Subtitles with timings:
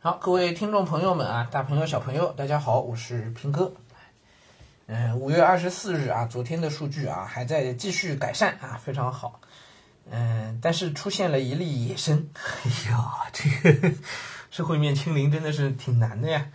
[0.00, 3.72] 好，各位听众朋友们啊，大朋友小朋友，大家好，我是平哥。
[4.86, 9.40] 嗯，五月二十四日啊，昨天的数据啊还在继续改善啊，非常好。
[10.08, 12.28] 嗯，但是出现了一例野生，
[12.64, 13.92] 哎呀，这个
[14.52, 16.46] 社会面清零真的是挺难的呀。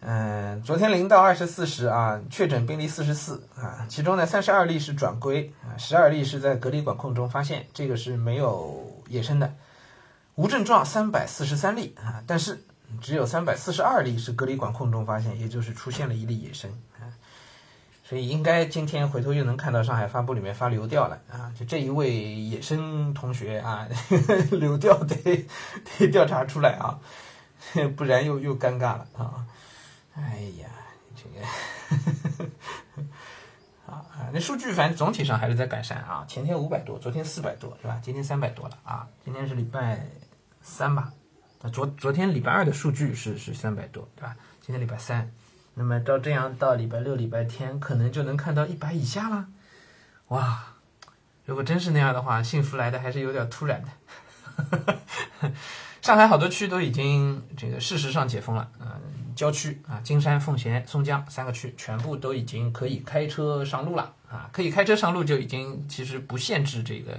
[0.00, 9.54] 嗯，昨天零到二十四时啊，确诊病例四十四啊，其中呢三十二例是转归啊，十二例是在隔离管控中发现，这个是没有野生的。
[10.36, 12.64] 无症状三百四十三例啊，但是
[13.00, 17.06] 只有三百四十二例是隔离管控中发现，也就是出现了一例野生啊，
[18.02, 23.86] 所以应该今天回头又能看到上海发布里面发流调了啊，就这一位野生同学啊，
[24.50, 25.46] 流调得
[25.98, 26.98] 得调查出来啊，
[27.96, 29.46] 不然又又尴尬了啊，
[30.16, 30.68] 哎呀，
[31.14, 31.46] 这个。
[33.86, 36.24] 啊，那数据反正总体上还是在改善啊。
[36.26, 38.00] 前天五百多，昨天四百多，是吧？
[38.02, 39.06] 今天三百多了啊。
[39.22, 40.06] 今天是礼拜
[40.64, 41.12] 三吧？
[41.62, 44.34] 那昨昨天礼拜二的数据是是三百多，对吧？
[44.60, 45.30] 今天礼拜三，
[45.74, 49.46] 那么照这样到礼拜六、礼拜天，可能就能看到一百以下了。
[50.28, 50.74] 哇，
[51.44, 54.98] 如果真是那样的话，幸福来的还是有点突然的。
[56.02, 58.88] 上海好多区都已经这个事实上解封了，嗯。
[59.34, 64.48] 郊区啊，金山、奉贤、松江三个区全部都已经可以开车上路了啊！
[64.52, 67.12] 可以开车上路就已经其实不限制这个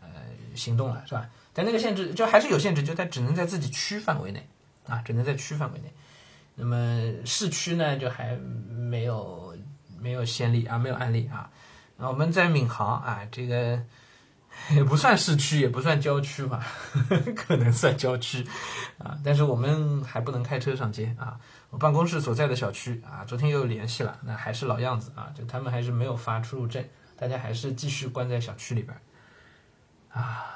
[0.00, 0.06] 呃
[0.54, 1.28] 行动了，是吧？
[1.56, 4.46] 但那个限制就还是有限制，就在只能在自己区范围内
[4.86, 5.90] 啊，只能在区范围内。
[6.54, 6.76] 那么
[7.24, 8.36] 市区呢，就还
[8.68, 9.56] 没有
[9.98, 11.48] 没有先例啊，没有案例啊。
[11.96, 13.82] 那我们在闵行啊，这个。
[14.74, 16.66] 也不算市区，也不算郊区吧，
[17.36, 18.42] 可能算郊区，
[18.96, 21.38] 啊，但是我们还不能开车上街啊。
[21.68, 26.82] 我办公室所在的小区啊，昨天又联系了，那还是老样子啊，就他们还是没有发出入证，
[27.18, 28.96] 大家还是继续关在小区里边。
[30.08, 30.55] 啊，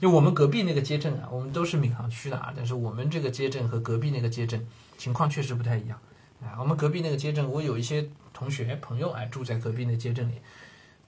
[0.00, 5.98] 就我们隔壁那个街镇啊，我们都是闵行区的啊，但是我们这个街镇和隔壁那个街镇情况确实不太一样
[6.40, 6.56] 啊。
[6.58, 10.34] 我们隔壁那个街镇，我有一些同学朋友哎住在隔壁那街镇里。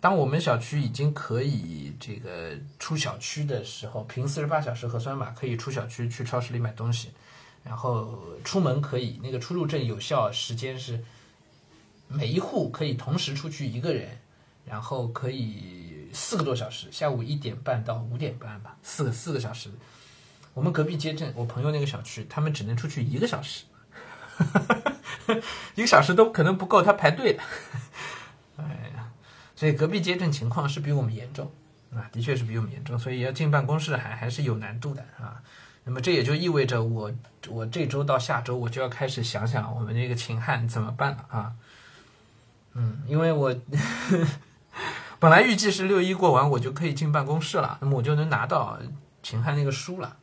[0.01, 7.11] 当我们小区已经可以这个出小区的时候，凭四十八小时核酸码可以出小区去超市里买东西，
[7.63, 11.05] 然后出门可以那个出入证有效时间是
[12.09, 14.09] 每一户可以同时出去一个人，
[14.65, 19.71] 然后可以四个多小时，下午一点半到五点半吧，四个四个小时。
[20.53, 23.65] 我们隔壁街镇，我朋友那个小区，他们只能出去一个小时，
[25.77, 27.43] 一个小时都可能不够他排队的。
[29.55, 31.53] 所以隔壁街镇情况是比我们严重
[31.95, 35.43] 啊，的确是比我们严重，所以要进办公室还还是有难度的啊。
[35.85, 37.13] 那么这也就意味着我
[37.49, 41.53] 我这周到下周我就要开始想想我们这个秦汉怎么办了啊。
[42.73, 43.55] 嗯，因为我
[45.21, 48.79] 本来预计是六一过完我就可以进办公室了，那么我就能拿到
[49.23, 50.17] 秦汉那个书了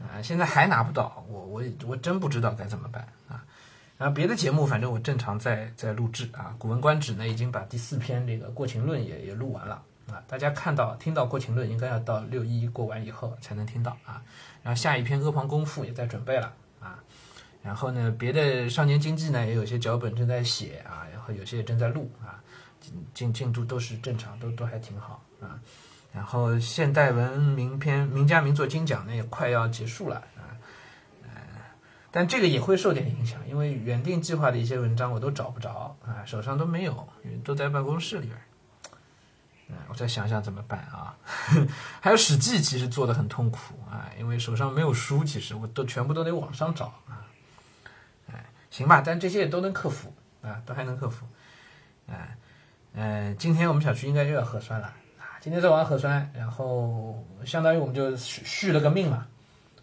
[0.00, 0.20] 啊。
[0.22, 3.42] 现在还拿不到，我我我真不知道该怎么办啊。
[3.96, 10.22] 然后别的节目，反正我正常在在录制啊，《古文观止》呢已经把第四篇这个《过秦论》也也录完了啊。
[10.28, 14.22] 大家看到听到《过秦论》，应该要到六一过完以后才能听到啊。
[14.62, 17.02] 然后下一篇《阿房宫赋》也在准备了啊。
[17.62, 22.38] 然后呢，别的《少年经济》呢也有些脚本正在写啊，然后有些也正在录啊，
[22.80, 25.58] 进进进度都是正常，都都还挺好啊。
[26.12, 30.22] 然后现代文名篇名家名作精讲呢也快要结束了。
[32.10, 37.06] 但这个也会受点影响，因为原定计划的一些文章我都找不着啊，手上都没有，
[37.44, 38.40] 都在办公室里边。
[39.68, 41.14] 嗯，我再想想怎么办啊？
[42.00, 47.28] 还有《史记》其实做的很痛苦啊，因为手上没有书，其实我都全部都得网上找啊。
[48.32, 51.26] 哎，行吧，但这些也都能克服啊，都还能克服。
[52.06, 52.38] 哎，
[52.94, 54.86] 嗯，今天我们小区应该又要核酸了
[55.18, 59.26] 啊，今天做完核酸，然后相当于我们就续续了个命嘛。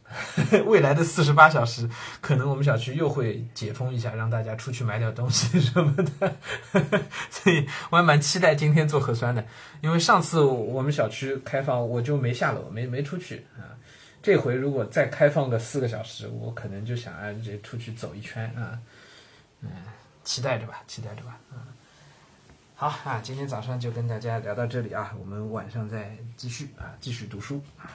[0.68, 1.90] 未来的四十八小时，
[2.22, 6.36] 可能我们小区又会解封一下，让大家出去买点东西什么的。
[7.32, 9.44] 所以我还蛮期待今天做核酸的，
[9.82, 13.74] 因为上次我们小区开放，我就没下楼，没没出去啊。
[14.22, 18.78] 这回如果再开放个四个小时，我可能就想啊，这出去走一圈啊。
[19.62, 19.70] 嗯，
[20.24, 21.40] 期待着吧，期待着吧。
[21.52, 21.58] 嗯，
[22.78, 27.88] 好啊，今天早上就跟大家聊到这里啊，我们晚上再继续啊，继续读书啊。